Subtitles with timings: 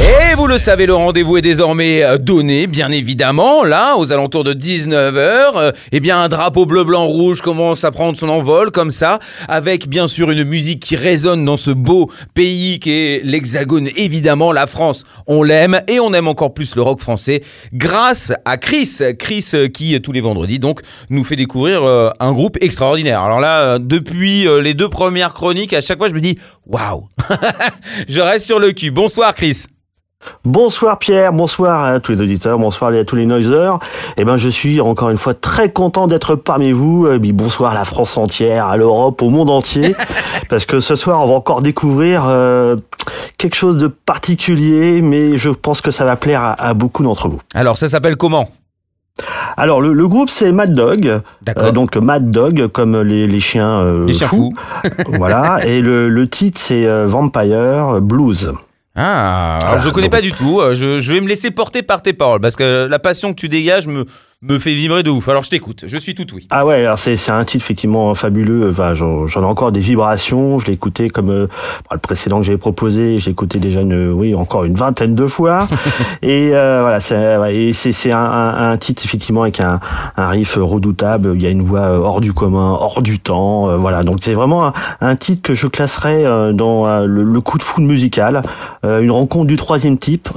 [0.00, 3.64] Et vous le savez, le rendez-vous est désormais euh, donné, bien évidemment.
[3.64, 8.18] Là, aux alentours de 19h, eh bien, un drapeau bleu, blanc, rouge commence à prendre
[8.18, 9.18] son envol, comme ça,
[9.48, 14.52] avec bien sûr une musique qui résonne dans ce beau pays qui est l'Hexagone, évidemment.
[14.52, 18.98] La France, on l'aime et on aime encore plus le rock français grâce à Chris.
[19.18, 20.80] Chris euh, qui, tous les vendredis, donc,
[21.10, 23.20] nous fait découvrir euh, un groupe extraordinaire.
[23.20, 26.38] Alors là, euh, depuis euh, les deux premières chroniques, à chaque fois, je me dis,
[26.66, 27.08] waouh!
[28.08, 28.90] je reste sur le cul.
[28.90, 29.66] Bonsoir, Chris.
[30.44, 33.78] Bonsoir Pierre, bonsoir à tous les auditeurs, bonsoir à tous les noiseurs.
[34.16, 37.06] Eh ben, je suis encore une fois très content d'être parmi vous.
[37.08, 39.94] Et puis bonsoir à la France entière, à l'Europe, au monde entier,
[40.48, 42.76] parce que ce soir on va encore découvrir euh,
[43.38, 47.28] quelque chose de particulier, mais je pense que ça va plaire à, à beaucoup d'entre
[47.28, 47.40] vous.
[47.54, 48.48] Alors, ça s'appelle comment?
[49.56, 51.66] Alors le, le groupe c'est Mad Dog, D'accord.
[51.68, 54.52] Euh, donc Mad Dog comme les, les chiens, euh, Les chiens fous.
[55.06, 58.52] voilà, et le, le titre c'est Vampire Blues.
[58.96, 60.60] Ah, alors Voilà, je connais donc- pas du tout.
[60.60, 63.40] Euh, Je, je vais me laisser porter par tes paroles parce que la passion que
[63.40, 64.04] tu dégages me,
[64.46, 65.28] me fait vibrer de ouf.
[65.28, 66.46] Alors je t'écoute, je suis tout oui.
[66.50, 68.68] Ah ouais, alors c'est c'est un titre effectivement fabuleux.
[68.70, 70.58] Enfin, j'en j'en ai encore des vibrations.
[70.58, 71.46] Je l'ai écouté comme euh,
[71.90, 73.18] le précédent que j'avais proposé.
[73.18, 75.66] Je l'ai écouté déjà une, oui, encore une vingtaine de fois.
[76.22, 77.70] et euh, voilà, c'est ouais,
[78.12, 79.80] un, un, un titre effectivement avec un,
[80.16, 81.32] un riff redoutable.
[81.36, 83.70] Il y a une voix euh, hors du commun, hors du temps.
[83.70, 87.40] euh, voilà, donc c'est vraiment un, titre que je classerais euh, dans euh, le, le
[87.40, 88.42] coup de foudre musical,
[88.84, 90.28] Euh, une rencontre du troisième type.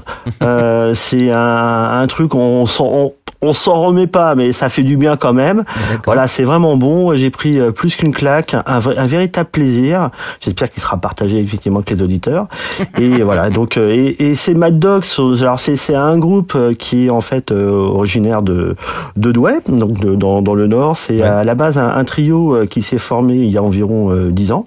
[0.42, 4.96] Euh, c'est un, un truc on on, on s'en remet pas, mais ça fait du
[4.98, 5.64] bien quand même.
[6.06, 7.16] Voilà, c'est vraiment bon.
[7.16, 10.12] J'ai pris euh, plus qu'une claque, un, véritable plaisir.
[10.42, 12.48] J'espère qu'il sera partagé effectivement avec les auditeurs.
[13.00, 15.06] Et voilà, donc euh, et, et c'est Mad Dogs.
[15.42, 18.76] Alors c'est un groupe euh, qui est en fait euh, originaire de
[19.16, 20.98] de Douai, donc de- dans dans le Nord.
[20.98, 21.24] C'est Ouais.
[21.24, 24.52] à la base un, un trio qui s'est formé il y a environ euh, dix
[24.52, 24.66] ans.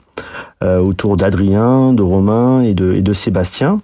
[0.62, 3.80] Euh, autour d'Adrien, de Romain et de, et de Sébastien.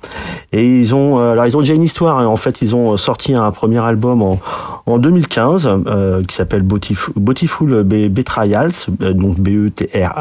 [0.52, 2.19] Et ils ont, euh, alors ils ont déjà une histoire.
[2.19, 2.26] hein.
[2.26, 4.38] En fait, ils ont sorti un premier album en,
[4.86, 9.38] en 2015 euh, qui s'appelle Beautiful, Beautiful Be- Betrayals, euh, donc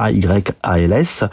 [0.05, 1.23] B-E-T-R-A-Y-A-L-S.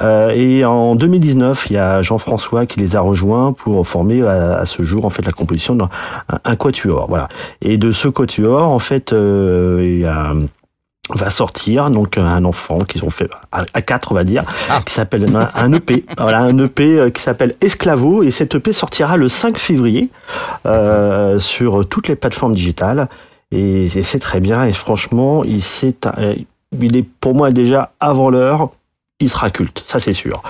[0.00, 4.58] Euh, et en 2019, il y a Jean-François qui les a rejoints pour former à,
[4.58, 5.88] à ce jour en fait la composition d'un
[6.32, 7.06] un, un quatuor.
[7.08, 7.28] Voilà.
[7.62, 10.32] Et de ce quatuor, en fait, euh, il y a
[11.10, 14.80] va sortir donc un enfant qu'ils ont fait à, quatre on va dire Ah.
[14.86, 19.16] qui s'appelle un, EP voilà un EP euh, qui s'appelle Esclavo et cet EP sortira
[19.18, 20.08] le 5 février
[20.66, 23.08] euh, sur toutes les plateformes digitales
[23.52, 26.34] et, et c'est très bien et franchement il c'est un- euh,
[26.80, 28.70] il est pour moi déjà avant l'heure
[29.20, 30.42] il sera culte, ça c'est sûr.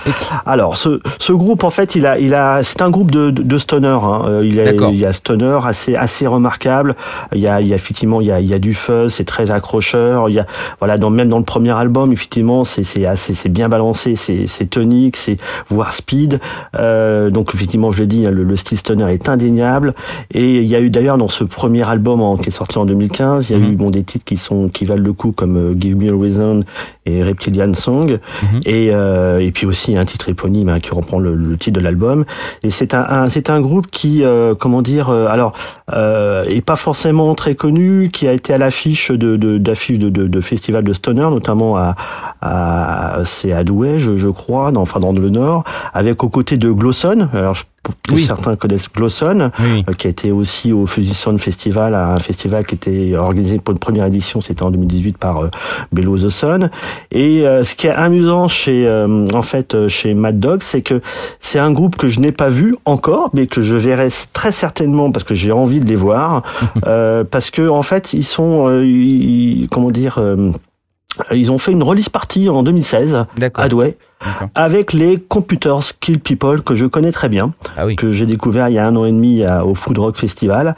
[0.47, 3.43] Alors, ce, ce groupe, en fait, il a, il a, c'est un groupe de, de,
[3.43, 3.87] de stoner.
[4.01, 4.41] Hein.
[4.43, 4.89] Il, a, D'accord.
[4.91, 6.95] il y a stoner assez, assez remarquable.
[7.33, 9.13] Il y a, il y a effectivement, il y a, il y a du fuzz,
[9.13, 10.29] c'est très accrocheur.
[10.29, 10.47] Il y a,
[10.79, 14.47] voilà, dans, même dans le premier album, effectivement, c'est, c'est assez, c'est bien balancé, c'est,
[14.47, 15.37] c'est tonique, c'est
[15.69, 16.39] voire speed.
[16.75, 19.93] Euh, donc, effectivement, je le dis, hein, le, le style stoner est indéniable.
[20.33, 22.85] Et il y a eu d'ailleurs dans ce premier album en- qui est sorti en
[22.85, 23.73] 2015, il y a Mhm.
[23.73, 26.19] eu bon des titres qui sont qui valent le coup comme euh, Give Me a
[26.19, 26.61] Reason
[27.05, 28.19] et Reptilian Song.
[28.43, 28.61] Mhm.
[28.65, 31.83] Et, euh, et puis aussi un titre éponyme hein, qui reprend le, le titre de
[31.83, 32.25] l'album.
[32.63, 35.53] Et c'est un, un- c'est un groupe qui, euh, comment dire, euh, alors
[35.93, 40.09] euh, est pas forcément très connu, qui a été à l'affiche de de- d'affiches de,
[40.09, 41.95] de, de festivals de stoner, notamment à,
[42.41, 46.57] à c'est à Douai, je, je crois, dans, enfin dans le Nord, avec aux côtés
[46.57, 47.29] de Glosson.
[47.33, 47.63] Alors je,
[48.07, 48.23] que Oui.
[48.23, 49.83] certains connaissent Glosson Oui.
[49.89, 53.71] euh, qui a été aussi au Fuzzy Sound Festival, un festival qui était organisé pour
[53.73, 55.49] une première édition, c'était en 2018 par euh,
[55.91, 56.69] Bellow the Sun.
[57.11, 61.01] Et euh, ce qui est amusant chez, euh, en fait, chez Mad Dog, c'est que
[61.39, 65.11] c'est un groupe que je n'ai pas vu encore, mais que je verrai très certainement
[65.11, 66.43] parce que j'ai envie de les voir,
[66.87, 70.19] euh, parce que en fait, ils sont, euh, ils- comment dire.
[71.31, 73.63] Euh, ils ont fait une release party en 2016 D'accord.
[73.63, 73.97] à Douai
[74.55, 77.95] avec les Computer Skill People que je connais très bien Ah oui.
[77.95, 80.75] que j'ai découvert il y a un an et demi à- au Food Rock Festival.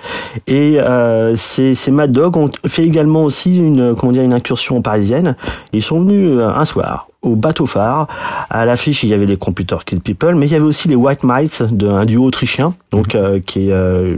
[0.48, 4.82] Et euh, ces, ces Mad Dog ont fait également aussi une, comment dire, une incursion
[4.82, 5.36] parisienne.
[5.72, 8.08] Ils sont venus euh, un soir au bateau phare.
[8.50, 10.96] À l'affiche, il y avait les Computer Kill People, mais il y avait aussi les
[10.96, 14.18] White Mites d'un duo autrichien, donc euh, qui est, euh,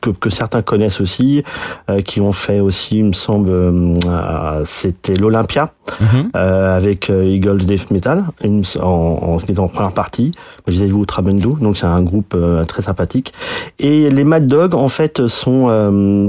[0.00, 1.42] que, que certains connaissent aussi,
[1.90, 6.30] euh, qui ont fait aussi, il me semble, euh, c'était l'Olympia Mhm.
[6.34, 10.32] avec Eagles Death Metal une- en, en, en, en première partie.
[10.66, 12.34] Je les ai vus au Trabendo, donc c'est un groupe
[12.66, 13.34] très sympathique.
[13.78, 15.68] Et les Mad Dog, en fait, sont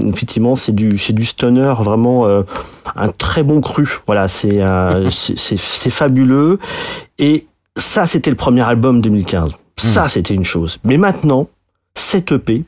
[0.07, 2.27] effectivement c'est du c'est du stoner vraiment
[2.97, 4.01] un très bon cru.
[4.07, 4.61] Voilà, c'est-
[5.09, 6.59] c'est fabuleux.
[7.17, 9.51] Et ça, c'était le premier album 2015.
[9.77, 10.79] Ça, c'était une chose.
[10.83, 11.47] Mais maintenant,
[11.95, 12.63] cette EP,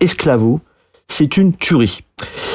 [0.00, 0.60] Esclavo,
[1.08, 2.00] c'est une tuerie.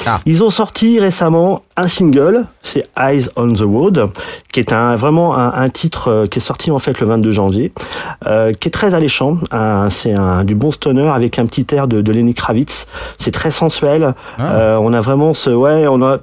[0.07, 0.21] Ah.
[0.25, 4.09] Ils ont sorti récemment un single, c'est Eyes on the Road,
[4.53, 7.31] qui est un, vraiment un, un titre euh, qui est sorti en fait le 22
[7.31, 7.73] janvier,
[8.25, 9.37] euh, qui est très alléchant.
[9.89, 12.87] C'est un, du bon stoner avec un petit air de, de Lenny Kravitz.
[13.17, 14.15] C'est très sensuel.
[14.39, 14.51] Ah.
[14.53, 16.17] Euh, on a vraiment ce, ouais, on a,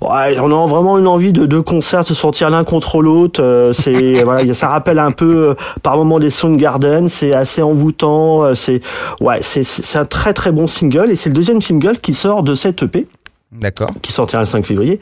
[0.00, 3.40] ouais, on a vraiment une envie de, de concert, de se sentir l'un contre l'autre.
[3.42, 7.08] Euh, c'est, voilà, ça rappelle un peu euh, par moments des Soundgarden.
[7.08, 8.42] C'est assez envoûtant.
[8.42, 8.80] euh, C'est,
[9.20, 12.42] ouais, c'est, c'est un très très bon single et c'est le deuxième single qui sort
[12.42, 13.06] de cette EP
[13.52, 13.90] D'accord.
[14.00, 14.98] qui sortira le 5 février.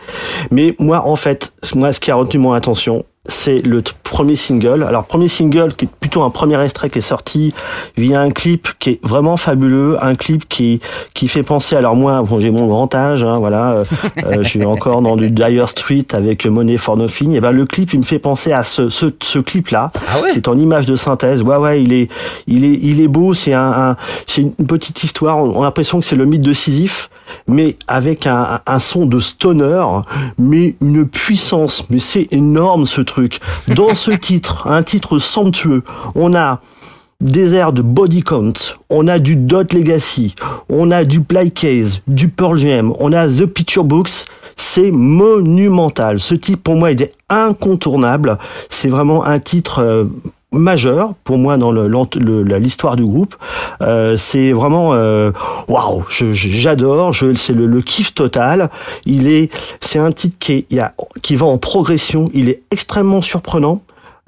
[0.51, 4.83] Mais moi, en fait, moi, ce qui a retenu mon attention, c'est le premier single.
[4.83, 7.53] Alors, premier single qui est plutôt un premier extrait qui est sorti
[7.99, 10.81] via un clip qui est vraiment fabuleux, un clip qui
[11.13, 11.77] qui fait penser.
[11.77, 13.85] Alors moi, bon, j'ai mon grand âge, hein, voilà, euh,
[14.25, 17.35] euh, je suis encore dans du Dire Street avec Money for Nothing.
[17.35, 19.93] Et ben le clip, il me fait penser à ce ce, ce clip là.
[20.09, 20.31] Ah ouais?
[20.33, 21.43] C'est en image de synthèse.
[21.43, 22.09] Ouais, ouais, il est,
[22.47, 23.35] il est, il est beau.
[23.35, 23.97] C'est un, un-
[24.27, 25.37] c'est une petite histoire.
[25.37, 27.11] On on a l'impression que c'est le mythe de Sisyphe,
[27.47, 29.85] mais avec un, un son de stoner,
[30.39, 31.87] mais une puissance.
[31.91, 33.03] Mais c'est énorme ce
[33.69, 35.83] Dans ce titre, un titre somptueux,
[36.15, 36.61] on a
[37.21, 38.53] des airs de body count,
[38.89, 40.35] on a du Dot Legacy,
[40.69, 44.25] on a du Play Case, du Pearl Jam, on a The Picture Books,
[44.57, 46.21] c'est monumental.
[46.21, 48.39] Ce titre pour moi il est incontournable,
[48.71, 50.05] c'est vraiment un titre euh,
[50.53, 53.37] majeur pour moi dans l'histoire du groupe.
[53.83, 55.33] Euh, c'est vraiment euh,
[55.69, 58.71] waouh, je- j'adore, je, c'est le, le kiff total.
[59.07, 59.51] Il est,
[59.81, 62.29] c'est un titre qui, est, il a, qui va en progression.
[62.35, 63.81] Il est extrêmement surprenant.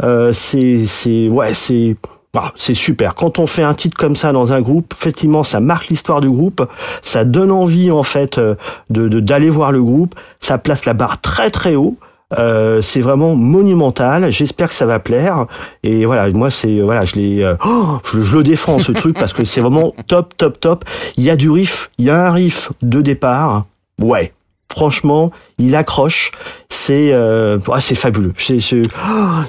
[0.02, 1.96] Euh, c'est, c'est, ouais, c'est.
[2.37, 3.14] ah, c'est super.
[3.14, 6.31] Quand on fait un titre comme ça dans un groupe, effectivement, ça marque l'histoire du
[6.31, 6.66] groupe,
[7.02, 8.54] ça donne envie en fait euh,
[8.90, 11.96] de- d'aller voir le groupe, ça place la barre très très haut.
[12.38, 14.31] Euh, c'est vraiment monumental.
[14.31, 15.46] J'espère que ça va plaire.
[15.82, 19.19] Et voilà, moi c'est voilà, je l'ai, euh, oh, je, je le défends ce truc
[19.19, 20.84] parce que c'est vraiment top, top, top.
[21.17, 23.67] Il y a du riff, il y a un riff de départ.
[24.00, 24.32] Ouais,
[24.73, 25.31] franchement,
[25.67, 26.31] il accroche.
[26.69, 28.32] C'est euh, c'est fabuleux.
[28.37, 28.59] C'est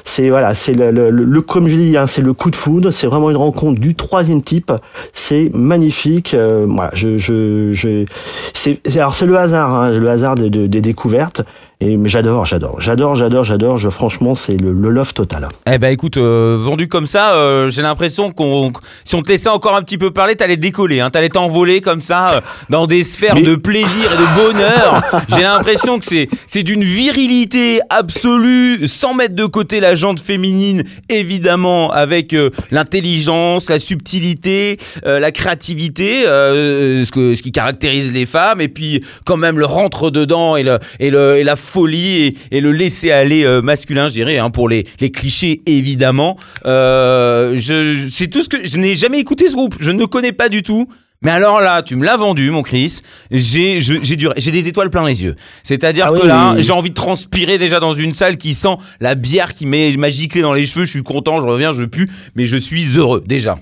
[0.04, 2.92] c'est voilà, c'est le, le, le- comme je dis, hein, c'est le coup de foudre.
[2.92, 4.72] C'est vraiment une rencontre du troisième type.
[5.14, 6.34] C'est magnifique.
[6.34, 8.06] Euh, voilà, je je je
[8.54, 11.42] c'est alors c'est le hasard, hein, le hasard des, découvertes.
[11.86, 13.78] Et j'adore, j'adore, j'adore, j'adore, j'adore.
[13.78, 15.50] Je franchement, c'est le, le love total.
[15.70, 18.72] Eh ben écoute, euh, vendu comme ça, euh, j'ai l'impression qu'on,
[19.04, 22.00] si on te laissait encore un petit peu parler, t'allais décoller, hein, t'allais t'envoler comme
[22.00, 25.02] ça euh, dans des sphères Mais- de plaisir et de bonheur.
[25.36, 30.84] j'ai l'impression que c'est, c'est d'une virilité absolue, sans mettre de côté la jante féminine,
[31.10, 38.14] évidemment, avec euh, l'intelligence, la subtilité, euh, la créativité, euh, ce, que, ce qui caractérise
[38.14, 41.56] les femmes, et puis quand même le rentre dedans et, le, et, le, et la
[41.56, 46.38] folie et, le laisser aller euh, masculin, je dirais, hein, pour les, les clichés évidemment.
[46.66, 50.50] Je- c'est tout ce que je n'ai jamais écouté ce groupe, je ne connais pas
[50.50, 50.88] du tout.
[51.24, 53.00] Mais alors là, tu me l'as vendu, mon Chris.
[53.32, 55.36] J'ai, j'ai des étoiles plein les yeux.
[55.64, 56.64] C'est-à-dire Ah que oui, là, oui, oui.
[56.64, 60.10] j'ai envie de transpirer déjà dans une salle qui sent la bière qui m'est m'a
[60.10, 60.86] giclé dans les cheveux.
[60.86, 63.58] Je suis content, je reviens, je pue, mais je suis heureux déjà.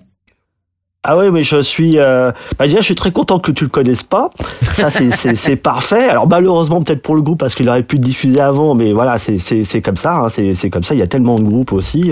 [1.03, 1.97] Ah oui, mais je suis.
[1.97, 2.31] Euh...
[2.59, 4.29] Bah déjà, je suis très content que tu le connaisses pas.
[4.73, 4.89] Ça,
[5.35, 6.07] c'est- parfait.
[6.07, 9.17] Alors malheureusement, peut-être pour le groupe, parce qu'il aurait pu le diffuser avant, mais voilà,
[9.17, 10.13] c'est c'est c'est comme ça.
[10.17, 10.29] Hein.
[10.29, 10.93] C'est c'est comme ça.
[10.93, 12.11] Il y a tellement de groupes aussi.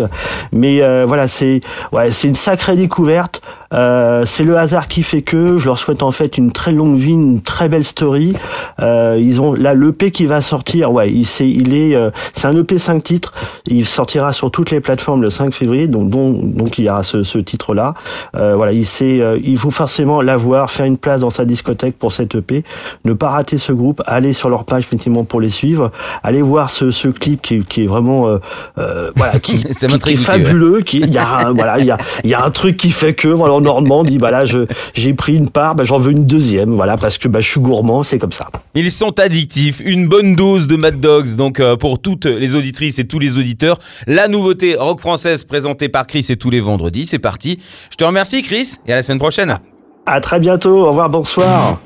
[0.52, 3.42] Mais euh, voilà, c'est ouais, c'est une sacrée découverte.
[3.76, 5.60] Euh, c'est le hasard qui fait que.
[5.60, 8.34] Je leur souhaite en fait une très longue vie, une très belle story.
[8.80, 10.92] Euh, ils ont là l'EP qui va sortir.
[10.92, 13.34] Ouais, il c'est il est euh, c'est un EP 5 titres.
[13.68, 15.88] Il sortira sur toutes les plateformes le 5 février.
[15.88, 17.94] Donc donc donc il y aura ce, ce titre là.
[18.36, 21.98] Euh, voilà, il sait, euh, il faut forcément l'avoir, faire une place dans sa discothèque
[21.98, 22.64] pour cette EP,
[23.06, 25.92] ne pas rater ce groupe, aller sur leur page effectivement pour les suivre,
[26.24, 28.38] aller voir ce, ce clip qui, est- qui est vraiment, euh,
[28.78, 30.44] euh, voilà, qui, Ça qui- qui m'intrigue est aussi, ouais.
[30.46, 32.78] fabuleux, qui, il y a, un- voilà, il y a, il y a un truc
[32.78, 35.98] qui fait que, voilà, en dit, bah là, je, j'ai pris une part, bah, j'en
[35.98, 38.48] veux une deuxième, voilà, parce que bah, je suis gourmand, c'est comme ça.
[38.76, 43.00] Ils sont addictifs, une bonne dose de Mad Dogs, donc euh, pour toutes les auditrices
[43.00, 47.06] et tous les auditeurs, la nouveauté rock française présentée par Chris et tous les vendredis,
[47.06, 47.60] c'est parti.
[47.92, 49.58] Je te remercie Chris et à la semaine prochaine.
[50.06, 51.80] À très bientôt, au revoir, bonsoir.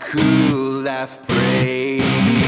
[0.00, 2.47] cool left brain.